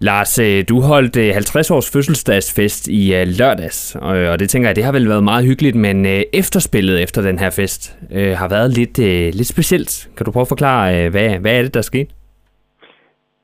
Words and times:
Lars, 0.00 0.38
øh, 0.38 0.64
du 0.68 0.80
holdt 0.80 1.16
øh, 1.16 1.34
50 1.34 1.70
års 1.70 1.92
fødselsdagsfest 1.92 2.88
i 2.88 3.14
øh, 3.14 3.26
lørdags, 3.40 3.96
og 4.32 4.38
det 4.40 4.50
tænker 4.50 4.68
jeg, 4.68 4.76
det 4.76 4.84
har 4.84 4.92
vel 4.92 5.08
været 5.08 5.24
meget 5.24 5.44
hyggeligt, 5.44 5.76
men 5.76 6.06
efterspillet 6.32 7.02
efter 7.02 7.22
den 7.22 7.38
her 7.38 7.50
fest 7.50 7.98
har 8.40 8.48
været 8.48 8.70
lidt, 8.78 8.98
lidt 9.38 9.48
specielt. 9.54 10.10
Kan 10.16 10.26
du 10.26 10.32
prøve 10.32 10.46
at 10.48 10.54
forklare, 10.54 11.10
hvad, 11.10 11.38
hvad 11.40 11.58
er 11.58 11.62
det, 11.62 11.74
der 11.74 11.80
skete? 11.80 12.10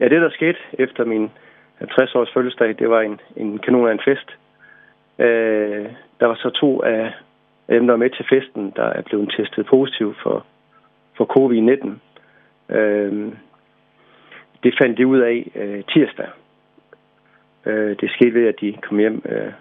Ja, 0.00 0.04
det 0.04 0.20
der 0.22 0.30
skete 0.30 0.58
efter 0.78 1.04
min 1.04 1.30
50 1.78 2.14
års 2.14 2.32
fødselsdag, 2.34 2.68
det 2.78 2.90
var 2.90 3.00
en, 3.00 3.20
en 3.36 3.58
kanon 3.58 3.88
af 3.88 3.92
en 3.92 4.00
fest. 4.04 4.28
Øh, 5.18 5.86
der 6.20 6.26
var 6.26 6.34
så 6.34 6.50
to 6.50 6.82
af 6.82 7.12
dem, 7.68 7.86
der 7.86 7.92
var 7.92 8.04
med 8.04 8.10
til 8.10 8.26
festen, 8.30 8.72
der 8.76 8.84
er 8.84 9.02
blevet 9.02 9.34
testet 9.36 9.66
positiv 9.66 10.14
for, 10.22 10.46
for 11.16 11.24
covid-19. 11.34 11.88
Øh, 12.76 13.32
det 14.62 14.74
fandt 14.80 14.98
de 14.98 15.06
ud 15.06 15.18
af 15.18 15.50
øh, 15.54 15.84
tirsdag. 15.84 16.28
Øh, 17.66 17.96
det 18.00 18.10
skete 18.10 18.34
ved, 18.34 18.46
at 18.46 18.60
de 18.60 18.76
kom 18.82 18.98
hjem 18.98 19.22
øh, 19.28 19.52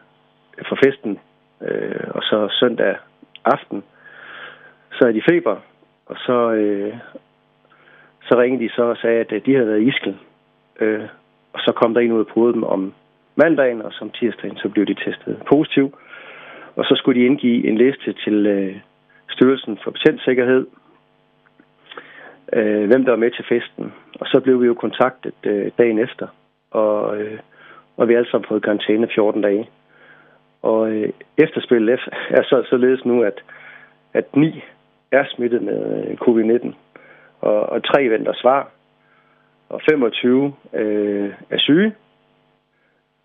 fra 0.68 0.76
festen, 0.86 1.20
øh, 1.62 2.08
og 2.10 2.22
så 2.24 2.48
søndag 2.60 2.96
aften, 3.46 3.84
så 4.92 5.08
er 5.08 5.12
de 5.12 5.22
feber, 5.30 5.56
og 6.06 6.16
så, 6.18 6.52
øh, 6.52 6.94
så 8.22 8.40
ringede 8.40 8.64
de 8.64 8.70
så 8.70 8.84
og 8.84 8.98
sagde, 8.98 9.20
at 9.20 9.32
øh, 9.32 9.46
de 9.46 9.54
havde 9.54 9.68
været 9.68 9.88
iskel. 9.88 10.18
Øh, 10.80 11.08
og 11.54 11.60
så 11.60 11.72
kom 11.72 11.94
der 11.94 12.02
en 12.02 12.12
ud 12.12 12.20
og 12.20 12.28
prøvede 12.28 12.54
dem 12.54 12.64
om 12.64 12.94
mandagen, 13.36 13.82
og 13.82 13.94
som 13.94 14.10
tirsdagen, 14.10 14.58
så 14.58 14.70
blev 14.70 14.86
de 14.86 14.94
testet 14.94 15.42
positiv. 15.50 15.98
Og 16.76 16.86
så 16.86 16.96
skulle 16.96 17.20
de 17.22 17.26
indgive 17.26 17.68
en 17.68 17.78
liste 17.78 18.14
til 18.14 18.46
øh, 18.48 18.76
Styrelsen 19.30 19.80
for 19.84 19.92
Patientsikkerhed, 19.92 20.68
øh, 22.54 22.88
hvem 22.88 23.04
der 23.04 23.12
var 23.12 23.24
med 23.24 23.32
til 23.32 23.46
festen. 23.50 23.94
Og 24.20 24.28
så 24.28 24.40
blev 24.40 24.62
vi 24.62 24.68
jo 24.68 24.74
kontaktet 24.74 25.34
øh, 25.44 25.72
dagen 25.78 26.00
efter, 26.00 26.28
og, 26.72 27.22
øh, 27.22 27.40
og 28.00 28.08
vi 28.08 28.14
alle 28.14 28.30
sammen 28.30 28.48
fået 28.48 28.64
karantæne 28.64 29.08
14 29.16 29.42
dage. 29.42 29.70
Og 30.62 30.92
øh, 30.92 31.10
efterspillet 31.38 32.00
er 32.30 32.44
så 32.44 32.64
således 32.70 33.06
nu, 33.06 33.24
at, 33.24 33.44
at 34.14 34.36
ni 34.36 34.64
er 35.12 35.24
smittet 35.28 35.62
med 35.62 36.08
øh, 36.08 36.18
covid-19, 36.22 36.74
og, 37.42 37.62
og 37.70 37.84
tre 37.84 38.10
venter 38.10 38.34
svar, 38.34 38.70
og 39.70 39.82
25 39.90 40.54
øh, 40.74 41.34
er 41.50 41.58
syge, 41.58 41.94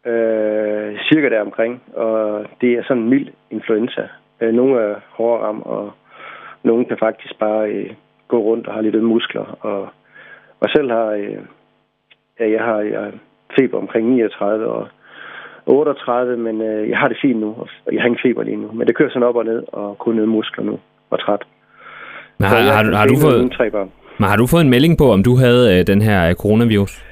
øh, 0.06 0.98
cirka 1.08 1.28
der 1.28 1.40
omkring, 1.40 1.82
og 1.94 2.46
det 2.60 2.72
er 2.72 2.82
sådan 2.82 3.02
en 3.02 3.08
mild 3.08 3.28
influenza. 3.50 4.08
Øh, 4.40 4.54
nogle 4.54 4.80
er 4.80 5.00
hårde 5.08 5.44
ram, 5.44 5.62
og 5.62 5.92
nogle 6.62 6.84
kan 6.84 6.98
faktisk 6.98 7.38
bare 7.38 7.68
øh, 7.70 7.94
gå 8.28 8.38
rundt 8.38 8.66
og 8.66 8.74
har 8.74 8.80
lidt 8.80 9.02
muskler. 9.02 9.58
Og, 9.60 9.88
og 10.60 10.68
selv 10.68 10.90
har 10.90 11.06
øh, 11.06 11.38
ja, 12.40 12.50
jeg 12.50 12.60
har 12.60 12.78
jeg 12.80 13.12
feber 13.58 13.78
omkring 13.78 14.08
39 14.08 14.66
og 14.66 14.88
38, 15.66 16.36
men 16.36 16.60
øh, 16.60 16.88
jeg 16.90 16.98
har 16.98 17.08
det 17.08 17.18
fint 17.22 17.40
nu, 17.40 17.48
og 17.86 17.92
jeg 17.92 18.00
har 18.02 18.06
ingen 18.06 18.20
feber 18.22 18.42
lige 18.42 18.56
nu. 18.56 18.68
Men 18.72 18.86
det 18.86 18.96
kører 18.96 19.10
sådan 19.10 19.28
op 19.28 19.36
og 19.36 19.44
ned, 19.44 19.62
og 19.72 19.98
kun 19.98 20.14
ned 20.14 20.26
muskler 20.26 20.64
nu, 20.64 20.78
og 21.10 21.20
træt. 21.20 21.42
Men 22.38 22.48
har, 22.48 22.56
har, 22.56 22.96
har, 22.96 23.06
du 23.06 23.16
fået, 23.16 23.52
tre 23.52 23.70
børn. 23.70 23.90
men 24.18 24.28
har 24.28 24.36
du 24.36 24.46
fået 24.46 24.64
en 24.64 24.70
melding 24.70 24.98
på, 24.98 25.12
om 25.12 25.22
du 25.22 25.36
havde 25.36 25.78
øh, 25.78 25.86
den 25.86 26.02
her 26.02 26.28
øh, 26.28 26.34
coronavirus? 26.34 27.04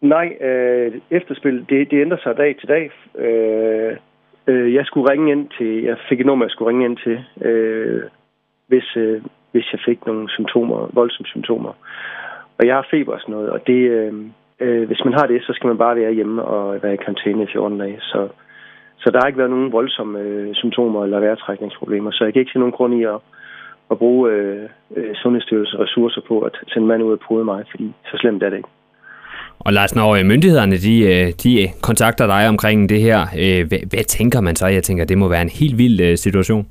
Nej, 0.00 0.36
øh, 0.40 0.92
efterspil, 1.10 1.66
det, 1.68 1.90
det 1.90 2.00
ændrer 2.00 2.18
sig 2.22 2.36
dag 2.36 2.56
til 2.60 2.68
dag. 2.68 2.90
Øh, 3.18 3.96
øh, 4.46 4.74
jeg 4.74 4.84
skulle 4.86 5.10
ringe 5.10 5.32
ind 5.32 5.48
til, 5.58 5.82
jeg 5.82 5.96
fik 6.08 6.20
et 6.20 6.26
nummer, 6.26 6.44
jeg 6.44 6.50
skulle 6.50 6.68
ringe 6.68 6.84
ind 6.84 6.96
til, 6.96 7.46
øh, 7.48 8.02
hvis, 8.66 8.96
øh, 8.96 9.22
hvis 9.52 9.72
jeg 9.72 9.80
fik 9.84 10.06
nogle 10.06 10.30
symptomer, 10.30 10.90
voldsomme 10.92 11.26
symptomer. 11.26 11.72
Og 12.58 12.66
jeg 12.66 12.74
har 12.74 12.86
feber 12.90 13.12
og 13.12 13.20
sådan 13.20 13.34
noget, 13.34 13.50
og 13.50 13.66
det, 13.66 13.80
øh, 13.90 14.12
øh, 14.60 14.86
hvis 14.86 15.04
man 15.04 15.14
har 15.14 15.26
det, 15.26 15.42
så 15.42 15.52
skal 15.52 15.68
man 15.68 15.78
bare 15.78 15.96
være 15.96 16.12
hjemme 16.12 16.42
og 16.44 16.82
være 16.82 16.94
i 16.94 17.02
karantæne 17.04 17.42
i 17.42 17.52
14 17.52 17.78
dage. 17.78 17.98
Så, 18.00 18.28
så 18.98 19.10
der 19.10 19.18
har 19.20 19.26
ikke 19.26 19.38
været 19.38 19.50
nogen 19.50 19.72
voldsomme 19.72 20.18
øh, 20.18 20.54
symptomer 20.54 21.04
eller 21.04 21.20
vejrtrækningsproblemer, 21.20 22.10
så 22.10 22.24
jeg 22.24 22.32
kan 22.32 22.40
ikke 22.40 22.52
se 22.52 22.58
nogen 22.58 22.72
grund 22.78 22.94
i 22.94 23.02
at, 23.04 23.18
at 23.90 23.98
bruge 23.98 24.30
øh, 24.30 24.68
øh 24.96 25.14
Sundhedsstyrelsens 25.14 25.80
ressourcer 25.80 26.20
på 26.28 26.40
at 26.40 26.52
sende 26.68 26.86
mand 26.86 27.02
ud 27.02 27.12
og 27.12 27.20
prøve 27.20 27.44
mig, 27.44 27.64
fordi 27.70 27.92
så 28.04 28.16
slemt 28.16 28.42
er 28.42 28.50
det 28.50 28.56
ikke. 28.56 28.68
Og 29.58 29.72
Lars, 29.72 29.94
når 29.96 30.24
myndighederne 30.24 30.76
de, 30.76 30.96
øh, 31.12 31.26
de 31.42 31.50
kontakter 31.82 32.26
dig 32.26 32.48
omkring 32.48 32.88
det 32.88 33.00
her, 33.00 33.20
øh, 33.42 33.68
hvad, 33.68 33.82
hvad 33.90 34.04
tænker 34.04 34.40
man 34.40 34.56
så? 34.56 34.66
Jeg 34.66 34.82
tænker, 34.82 35.04
det 35.04 35.18
må 35.18 35.28
være 35.28 35.42
en 35.42 35.56
helt 35.60 35.78
vild 35.78 36.00
øh, 36.00 36.16
situation. 36.16 36.66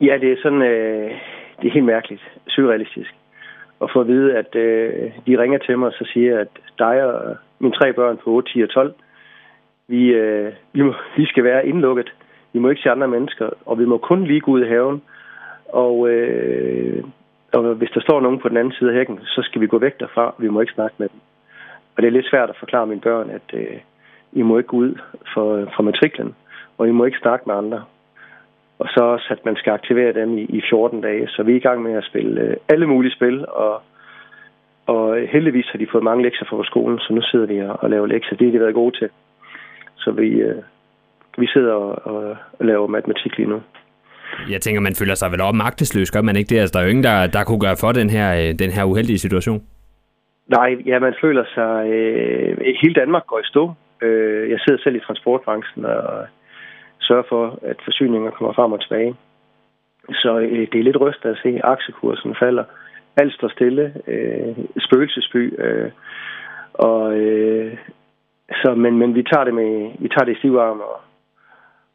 Ja, 0.00 0.14
det 0.20 0.32
er 0.32 0.36
sådan, 0.42 0.60
det 1.60 1.66
er 1.68 1.72
helt 1.72 1.84
mærkeligt, 1.84 2.22
surrealistisk 2.48 3.14
og 3.84 3.90
få 3.92 4.00
at 4.00 4.08
vide, 4.08 4.36
at 4.36 4.54
øh, 4.54 5.10
de 5.26 5.38
ringer 5.42 5.58
til 5.58 5.78
mig 5.78 5.88
og 5.88 5.94
så 5.98 6.04
siger, 6.12 6.38
at 6.38 6.48
dig 6.78 7.04
og 7.04 7.36
mine 7.58 7.74
tre 7.74 7.92
børn 7.92 8.16
på 8.16 8.30
8, 8.30 8.52
10 8.52 8.62
og 8.62 8.70
12, 8.70 8.94
vi, 9.88 10.02
øh, 10.06 10.52
vi, 10.72 10.82
må, 10.82 10.94
vi 11.18 11.24
skal 11.26 11.44
være 11.44 11.66
indlukket. 11.66 12.12
Vi 12.52 12.58
må 12.58 12.68
ikke 12.68 12.82
se 12.82 12.90
andre 12.90 13.08
mennesker, 13.08 13.50
og 13.66 13.78
vi 13.78 13.84
må 13.84 13.98
kun 13.98 14.24
lige 14.24 14.40
gå 14.40 14.50
ud 14.50 14.64
i 14.64 14.68
haven. 14.68 15.02
Og, 15.68 16.08
øh, 16.08 17.04
og 17.52 17.74
hvis 17.74 17.90
der 17.94 18.00
står 18.00 18.20
nogen 18.20 18.38
på 18.38 18.48
den 18.48 18.56
anden 18.56 18.72
side 18.72 18.90
af 18.90 18.96
hækken, 18.96 19.18
så 19.24 19.40
skal 19.42 19.60
vi 19.60 19.66
gå 19.66 19.78
væk 19.78 20.00
derfra. 20.00 20.34
Vi 20.38 20.48
må 20.48 20.60
ikke 20.60 20.72
snakke 20.72 20.96
med 20.98 21.08
dem. 21.08 21.20
Og 21.96 22.02
det 22.02 22.06
er 22.06 22.12
lidt 22.12 22.30
svært 22.30 22.50
at 22.50 22.56
forklare 22.58 22.86
mine 22.86 23.00
børn, 23.00 23.30
at 23.30 23.48
øh, 23.52 23.78
I 24.32 24.42
må 24.42 24.58
ikke 24.58 24.68
gå 24.68 24.76
ud 24.76 24.94
for, 25.34 25.72
for 25.76 25.82
matriklen, 25.82 26.34
og 26.78 26.88
I 26.88 26.90
må 26.90 27.04
ikke 27.04 27.18
snakke 27.18 27.44
med 27.46 27.54
andre. 27.54 27.84
Og 28.78 28.88
så 28.94 29.00
også, 29.00 29.26
at 29.30 29.44
man 29.44 29.56
skal 29.56 29.72
aktivere 29.72 30.12
dem 30.12 30.38
i, 30.38 30.42
i 30.42 30.62
14 30.70 31.00
dage. 31.00 31.28
Så 31.28 31.42
vi 31.42 31.52
er 31.52 31.56
i 31.56 31.66
gang 31.68 31.82
med 31.82 31.92
at 31.92 32.04
spille 32.04 32.40
øh, 32.40 32.56
alle 32.68 32.86
mulige 32.86 33.12
spil, 33.12 33.46
og, 33.48 33.82
og 34.86 35.16
heldigvis 35.32 35.68
har 35.72 35.78
de 35.78 35.86
fået 35.92 36.04
mange 36.04 36.22
lektier 36.22 36.46
fra 36.48 36.64
skolen, 36.64 36.98
så 36.98 37.12
nu 37.12 37.22
sidder 37.22 37.46
vi 37.46 37.60
og, 37.60 37.82
og 37.82 37.90
laver 37.90 38.06
lektier. 38.06 38.36
Det 38.38 38.46
har 38.46 38.52
de 38.52 38.60
været 38.60 38.74
gode 38.74 38.98
til. 38.98 39.08
Så 39.96 40.10
vi, 40.10 40.28
øh, 40.28 40.62
vi 41.38 41.46
sidder 41.46 41.72
og, 41.72 42.14
og, 42.14 42.36
og 42.58 42.66
laver 42.66 42.86
matematik 42.86 43.36
lige 43.36 43.48
nu. 43.48 43.62
Jeg 44.50 44.60
tænker, 44.60 44.80
man 44.80 44.94
føler 44.94 45.14
sig 45.14 45.32
vel 45.32 45.40
op 45.40 45.54
magtesløs, 45.54 46.10
gør 46.10 46.22
man 46.22 46.36
ikke 46.36 46.48
det? 46.54 46.60
Altså, 46.60 46.72
der 46.72 46.78
er 46.78 46.84
jo 46.84 46.90
ingen, 46.90 47.04
der, 47.04 47.26
der 47.26 47.44
kunne 47.44 47.60
gøre 47.60 47.76
for 47.80 47.92
den 47.92 48.10
her, 48.10 48.28
øh, 48.40 48.58
den 48.58 48.70
her 48.70 48.84
uheldige 48.84 49.18
situation. 49.18 49.62
Nej, 50.48 50.76
ja, 50.86 50.98
man 50.98 51.14
føler 51.20 51.44
sig... 51.54 51.88
Øh, 51.88 52.56
hele 52.82 52.94
Danmark 52.94 53.26
går 53.26 53.38
i 53.38 53.44
stå. 53.44 53.72
Øh, 54.02 54.50
jeg 54.50 54.58
sidder 54.60 54.80
selv 54.82 54.96
i 54.96 55.00
transportbranchen 55.00 55.84
og 55.84 56.26
sørge 57.04 57.24
for, 57.28 57.58
at 57.62 57.76
forsyninger 57.84 58.30
kommer 58.30 58.52
frem 58.54 58.72
og 58.72 58.80
tilbage. 58.80 59.14
Så 60.12 60.38
øh, 60.38 60.66
det 60.72 60.78
er 60.78 60.84
lidt 60.84 61.00
rystet 61.00 61.30
at 61.30 61.38
se, 61.42 61.48
at 61.48 61.60
aktiekursen 61.64 62.34
falder. 62.38 62.64
Alt 63.16 63.34
står 63.34 63.48
stille. 63.48 63.94
Øh, 64.06 64.56
spøgelsesby. 64.78 65.60
Øh, 65.60 65.90
og, 66.74 67.16
øh, 67.16 67.76
så, 68.62 68.74
men, 68.74 68.98
men 68.98 69.14
vi 69.14 69.22
tager 69.22 69.44
det 69.44 69.54
med 69.54 69.90
vi 69.98 70.08
tager 70.08 70.24
det 70.24 70.36
i 70.36 70.38
stiv 70.38 70.56
arm 70.56 70.80
og, 70.80 71.00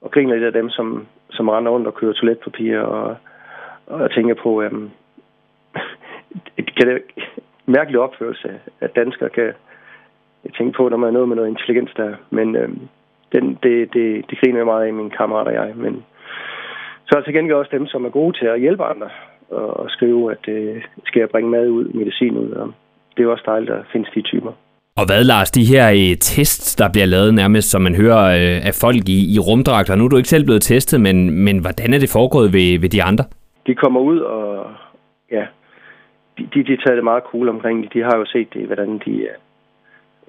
og 0.01 0.11
griner 0.11 0.35
lidt 0.35 0.43
af 0.43 0.53
dem, 0.53 0.69
som, 0.69 1.07
som 1.29 1.49
render 1.49 1.71
rundt 1.71 1.87
og 1.87 1.95
kører 1.95 2.13
toiletpapir 2.13 2.79
og, 2.79 3.15
og 3.87 4.11
tænker 4.11 4.35
på, 4.43 4.61
øh, 4.61 4.71
kan 6.77 6.87
det, 6.87 7.01
mærkelig 7.65 7.99
opførelse, 7.99 8.59
at 8.81 8.95
danskere 8.95 9.29
kan 9.29 9.53
tænke 10.57 10.77
på, 10.77 10.89
når 10.89 10.97
man 10.97 11.07
er 11.07 11.13
noget 11.13 11.27
med 11.27 11.35
noget 11.35 11.49
intelligens 11.49 11.91
der. 11.97 12.15
Men 12.29 12.55
øh, 12.55 12.69
den, 13.31 13.57
det, 13.63 13.93
det, 13.93 14.25
det 14.29 14.39
griner 14.39 14.57
jeg 14.57 14.65
meget 14.65 14.85
af, 14.87 14.93
min 14.93 15.09
kammerat 15.09 15.47
og 15.47 15.53
jeg. 15.53 15.71
Men 15.75 16.03
så 17.07 17.17
er 17.17 17.21
til 17.21 17.33
gengæld 17.33 17.57
også 17.57 17.71
dem, 17.77 17.87
som 17.87 18.05
er 18.05 18.09
gode 18.09 18.37
til 18.39 18.45
at 18.45 18.59
hjælpe 18.59 18.83
andre 18.83 19.09
og, 19.49 19.79
og 19.79 19.89
skrive, 19.89 20.31
at 20.31 20.47
øh, 20.47 20.81
skal 21.05 21.19
jeg 21.19 21.29
bringe 21.29 21.49
mad 21.49 21.67
ud, 21.67 21.85
medicin 21.93 22.37
ud. 22.37 22.51
Og 22.51 22.73
det 23.17 23.23
er 23.23 23.29
også 23.29 23.43
dejligt, 23.45 23.71
at 23.71 23.77
der 23.77 23.83
findes 23.91 24.09
de 24.15 24.21
typer. 24.21 24.51
Og 24.99 25.05
hvad, 25.05 25.23
Lars, 25.23 25.51
de 25.51 25.65
her 25.73 25.85
øh, 25.89 26.17
tests, 26.17 26.75
der 26.75 26.89
bliver 26.93 27.05
lavet 27.05 27.33
nærmest, 27.33 27.71
som 27.71 27.81
man 27.81 27.95
hører 27.95 28.23
øh, 28.39 28.67
af 28.69 28.73
folk 28.83 29.09
i, 29.09 29.19
i 29.35 29.39
rumdragter. 29.39 29.95
Nu 29.95 30.05
er 30.05 30.09
du 30.09 30.17
ikke 30.17 30.29
selv 30.35 30.45
blevet 30.45 30.61
testet, 30.61 31.01
men, 31.01 31.45
men 31.45 31.57
hvordan 31.59 31.93
er 31.93 31.99
det 31.99 32.09
foregået 32.17 32.53
ved, 32.53 32.79
ved 32.79 32.89
de 32.89 33.03
andre? 33.03 33.25
De 33.67 33.75
kommer 33.75 33.99
ud 33.99 34.19
og 34.19 34.65
ja, 35.31 35.45
de, 36.37 36.63
de 36.63 36.77
tager 36.83 36.95
det 36.95 37.03
meget 37.03 37.23
cool 37.31 37.49
omkring 37.49 37.83
det. 37.83 37.93
De 37.93 38.01
har 38.01 38.17
jo 38.17 38.25
set 38.25 38.53
det, 38.53 38.65
hvordan 38.65 39.01
de, 39.05 39.27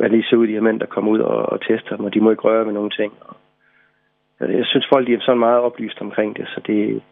hvordan 0.00 0.19
de 0.19 0.28
ser 0.28 0.37
ud, 0.37 0.47
de 0.47 0.53
her 0.53 0.61
mænd, 0.61 0.81
der 0.81 0.87
kommer 0.87 1.11
ud 1.11 1.21
og, 1.21 1.53
og 1.53 1.60
tester 1.60 1.97
dem, 1.97 2.04
og 2.04 2.15
de 2.15 2.21
må 2.21 2.30
ikke 2.30 2.42
røre 2.42 2.65
med 2.65 2.72
nogen 2.72 2.91
ting. 2.91 3.13
Og, 3.21 3.36
jeg 4.41 4.66
synes, 4.66 4.86
folk 4.92 5.07
de 5.07 5.15
er 5.15 5.21
sådan 5.21 5.39
meget 5.39 5.60
oplyst 5.60 6.01
omkring 6.01 6.36
det, 6.36 6.48
så 6.48 6.60
det, 6.66 7.03